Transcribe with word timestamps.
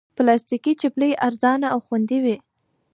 پلاستيکي 0.15 0.73
چپلی 0.81 1.09
ارزانه 1.27 1.67
او 1.73 1.79
خوندې 1.85 2.17
وي. 2.23 2.37